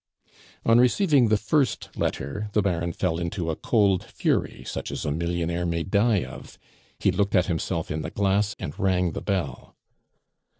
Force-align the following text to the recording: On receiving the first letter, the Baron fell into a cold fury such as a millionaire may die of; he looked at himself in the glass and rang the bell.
On 0.65 0.79
receiving 0.79 1.27
the 1.27 1.37
first 1.37 1.95
letter, 1.95 2.49
the 2.53 2.63
Baron 2.63 2.91
fell 2.91 3.19
into 3.19 3.51
a 3.51 3.55
cold 3.55 4.03
fury 4.03 4.63
such 4.65 4.89
as 4.91 5.05
a 5.05 5.11
millionaire 5.11 5.63
may 5.67 5.83
die 5.83 6.23
of; 6.23 6.57
he 6.97 7.11
looked 7.11 7.35
at 7.35 7.45
himself 7.45 7.91
in 7.91 8.01
the 8.01 8.09
glass 8.09 8.55
and 8.57 8.79
rang 8.79 9.11
the 9.11 9.21
bell. 9.21 9.75